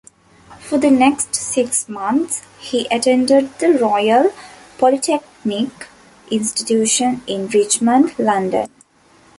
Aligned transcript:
For 0.57 0.79
the 0.79 0.89
next 0.89 1.35
six 1.35 1.87
months, 1.87 2.41
he 2.59 2.87
attended 2.89 3.51
the 3.59 3.73
Royal 3.77 4.33
Polytechnic 4.79 5.89
Institution 6.31 7.21
in 7.27 7.47
Richmond, 7.49 8.17
London. 8.17 8.67